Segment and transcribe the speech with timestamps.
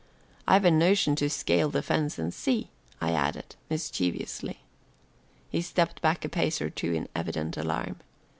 [0.47, 4.59] "I've a notion to scale the fence and see," I added mischievously.
[5.51, 7.97] He stepped back a pace or two in evident alarm.